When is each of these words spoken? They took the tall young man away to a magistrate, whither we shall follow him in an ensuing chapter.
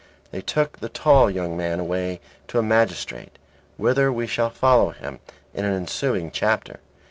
They 0.31 0.41
took 0.41 0.79
the 0.79 0.89
tall 0.89 1.29
young 1.29 1.55
man 1.55 1.79
away 1.79 2.21
to 2.47 2.57
a 2.57 2.63
magistrate, 2.63 3.37
whither 3.77 4.11
we 4.11 4.25
shall 4.25 4.49
follow 4.49 4.89
him 4.89 5.19
in 5.53 5.63
an 5.63 5.73
ensuing 5.75 6.31
chapter. 6.31 6.79